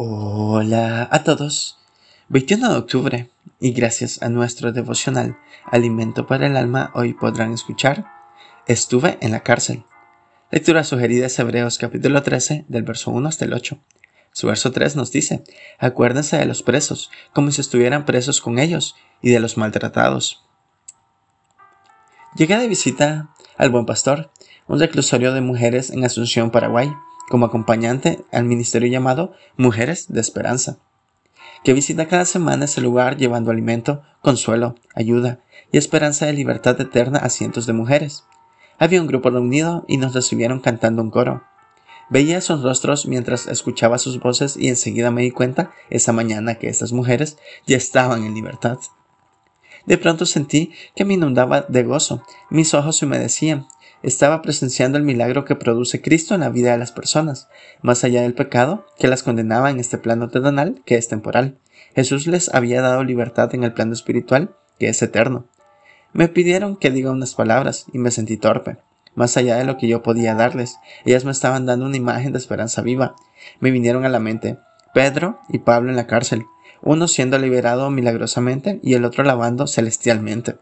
Hola 0.00 1.08
a 1.10 1.24
todos. 1.24 1.76
21 2.28 2.70
de 2.70 2.78
octubre 2.78 3.30
y 3.58 3.72
gracias 3.72 4.22
a 4.22 4.28
nuestro 4.28 4.70
devocional 4.70 5.36
Alimento 5.64 6.28
para 6.28 6.46
el 6.46 6.56
Alma 6.56 6.92
hoy 6.94 7.14
podrán 7.14 7.52
escuchar 7.52 8.06
Estuve 8.68 9.18
en 9.20 9.32
la 9.32 9.40
cárcel. 9.40 9.82
Lectura 10.52 10.84
sugerida 10.84 11.26
es 11.26 11.36
Hebreos 11.40 11.78
capítulo 11.78 12.22
13 12.22 12.66
del 12.68 12.84
verso 12.84 13.10
1 13.10 13.28
hasta 13.28 13.44
el 13.44 13.52
8. 13.52 13.76
Su 14.30 14.46
verso 14.46 14.70
3 14.70 14.94
nos 14.94 15.10
dice, 15.10 15.42
acuérdense 15.80 16.36
de 16.36 16.46
los 16.46 16.62
presos, 16.62 17.10
como 17.32 17.50
si 17.50 17.60
estuvieran 17.60 18.04
presos 18.04 18.40
con 18.40 18.60
ellos, 18.60 18.94
y 19.20 19.30
de 19.30 19.40
los 19.40 19.56
maltratados. 19.56 20.44
Llegué 22.36 22.56
de 22.56 22.68
visita 22.68 23.30
al 23.56 23.70
Buen 23.70 23.84
Pastor, 23.84 24.30
un 24.68 24.78
reclusorio 24.78 25.32
de 25.32 25.40
mujeres 25.40 25.90
en 25.90 26.04
Asunción, 26.04 26.52
Paraguay 26.52 26.88
como 27.28 27.46
acompañante 27.46 28.24
al 28.32 28.44
ministerio 28.44 28.88
llamado 28.88 29.32
Mujeres 29.56 30.06
de 30.08 30.20
Esperanza, 30.20 30.78
que 31.64 31.72
visita 31.72 32.06
cada 32.06 32.24
semana 32.24 32.64
ese 32.64 32.80
lugar 32.80 33.16
llevando 33.16 33.50
alimento, 33.50 34.02
consuelo, 34.22 34.74
ayuda 34.94 35.40
y 35.72 35.78
esperanza 35.78 36.26
de 36.26 36.32
libertad 36.32 36.80
eterna 36.80 37.18
a 37.18 37.28
cientos 37.28 37.66
de 37.66 37.72
mujeres. 37.72 38.24
Había 38.78 39.00
un 39.00 39.08
grupo 39.08 39.30
reunido 39.30 39.84
y 39.88 39.96
nos 39.96 40.14
recibieron 40.14 40.60
cantando 40.60 41.02
un 41.02 41.10
coro. 41.10 41.42
Veía 42.10 42.40
sus 42.40 42.62
rostros 42.62 43.06
mientras 43.06 43.46
escuchaba 43.48 43.98
sus 43.98 44.18
voces 44.20 44.56
y 44.56 44.68
enseguida 44.68 45.10
me 45.10 45.22
di 45.22 45.30
cuenta 45.30 45.72
esa 45.90 46.12
mañana 46.12 46.54
que 46.54 46.68
estas 46.68 46.92
mujeres 46.92 47.36
ya 47.66 47.76
estaban 47.76 48.24
en 48.24 48.34
libertad. 48.34 48.78
De 49.88 49.98
pronto 49.98 50.24
sentí 50.24 50.70
que 50.94 51.04
me 51.04 51.14
inundaba 51.14 51.62
de 51.62 51.82
gozo, 51.82 52.22
mis 52.50 52.72
ojos 52.74 52.98
se 52.98 53.06
humedecían 53.06 53.66
estaba 54.02 54.42
presenciando 54.42 54.96
el 54.96 55.04
milagro 55.04 55.44
que 55.44 55.56
produce 55.56 56.00
Cristo 56.00 56.34
en 56.34 56.40
la 56.40 56.50
vida 56.50 56.70
de 56.70 56.78
las 56.78 56.92
personas, 56.92 57.48
más 57.82 58.04
allá 58.04 58.22
del 58.22 58.34
pecado 58.34 58.86
que 58.96 59.08
las 59.08 59.22
condenaba 59.22 59.70
en 59.70 59.80
este 59.80 59.98
plano 59.98 60.28
terrenal 60.28 60.80
que 60.84 60.96
es 60.96 61.08
temporal. 61.08 61.58
Jesús 61.94 62.26
les 62.26 62.54
había 62.54 62.80
dado 62.80 63.02
libertad 63.02 63.52
en 63.54 63.64
el 63.64 63.72
plano 63.72 63.92
espiritual 63.92 64.54
que 64.78 64.88
es 64.88 65.02
eterno. 65.02 65.46
Me 66.12 66.28
pidieron 66.28 66.76
que 66.76 66.90
diga 66.90 67.10
unas 67.10 67.34
palabras 67.34 67.86
y 67.92 67.98
me 67.98 68.12
sentí 68.12 68.36
torpe. 68.36 68.76
Más 69.16 69.36
allá 69.36 69.56
de 69.56 69.64
lo 69.64 69.78
que 69.78 69.88
yo 69.88 70.02
podía 70.02 70.36
darles, 70.36 70.76
ellas 71.04 71.24
me 71.24 71.32
estaban 71.32 71.66
dando 71.66 71.86
una 71.86 71.96
imagen 71.96 72.32
de 72.32 72.38
esperanza 72.38 72.82
viva. 72.82 73.16
Me 73.58 73.72
vinieron 73.72 74.04
a 74.04 74.08
la 74.08 74.20
mente 74.20 74.58
Pedro 74.94 75.40
y 75.48 75.58
Pablo 75.58 75.90
en 75.90 75.96
la 75.96 76.06
cárcel, 76.06 76.46
uno 76.82 77.08
siendo 77.08 77.38
liberado 77.38 77.90
milagrosamente 77.90 78.80
y 78.82 78.94
el 78.94 79.04
otro 79.04 79.24
lavando 79.24 79.66
celestialmente. 79.66 80.56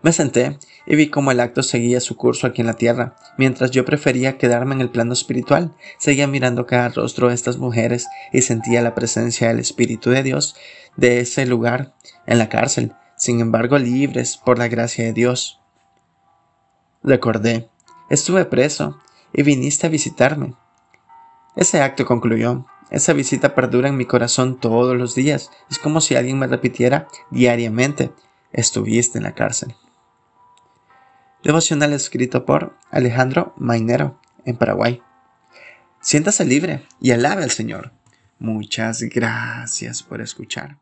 Me 0.00 0.12
senté 0.12 0.58
y 0.86 0.94
vi 0.94 1.08
cómo 1.08 1.32
el 1.32 1.40
acto 1.40 1.62
seguía 1.62 2.00
su 2.00 2.16
curso 2.16 2.46
aquí 2.46 2.60
en 2.60 2.68
la 2.68 2.74
tierra, 2.74 3.16
mientras 3.36 3.72
yo 3.72 3.84
prefería 3.84 4.38
quedarme 4.38 4.74
en 4.74 4.80
el 4.80 4.90
plano 4.90 5.12
espiritual. 5.12 5.74
Seguía 5.98 6.28
mirando 6.28 6.66
cada 6.66 6.88
rostro 6.90 7.28
de 7.28 7.34
estas 7.34 7.58
mujeres 7.58 8.06
y 8.32 8.42
sentía 8.42 8.80
la 8.80 8.94
presencia 8.94 9.48
del 9.48 9.58
Espíritu 9.58 10.10
de 10.10 10.22
Dios 10.22 10.54
de 10.96 11.20
ese 11.20 11.46
lugar, 11.46 11.94
en 12.26 12.38
la 12.38 12.48
cárcel, 12.48 12.92
sin 13.16 13.40
embargo 13.40 13.78
libres 13.78 14.36
por 14.36 14.58
la 14.58 14.68
gracia 14.68 15.04
de 15.04 15.12
Dios. 15.12 15.60
Recordé, 17.02 17.68
estuve 18.08 18.44
preso 18.44 19.00
y 19.32 19.42
viniste 19.42 19.88
a 19.88 19.90
visitarme. 19.90 20.54
Ese 21.56 21.80
acto 21.80 22.06
concluyó. 22.06 22.66
Esa 22.90 23.12
visita 23.12 23.54
perdura 23.54 23.88
en 23.88 23.96
mi 23.96 24.06
corazón 24.06 24.58
todos 24.58 24.96
los 24.96 25.14
días. 25.14 25.50
Es 25.70 25.78
como 25.78 26.00
si 26.00 26.16
alguien 26.16 26.38
me 26.38 26.46
repitiera 26.46 27.08
diariamente, 27.30 28.12
estuviste 28.52 29.18
en 29.18 29.24
la 29.24 29.34
cárcel. 29.34 29.74
Devocional 31.42 31.92
escrito 31.92 32.44
por 32.44 32.76
Alejandro 32.90 33.54
Mainero, 33.56 34.18
en 34.44 34.56
Paraguay. 34.56 35.02
Siéntase 36.00 36.44
libre 36.44 36.86
y 37.00 37.10
alabe 37.10 37.44
al 37.44 37.50
Señor. 37.50 37.92
Muchas 38.38 39.02
gracias 39.02 40.02
por 40.02 40.20
escuchar. 40.20 40.78